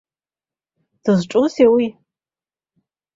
Дызҿызи 1.03 1.65
уи? 1.73 1.85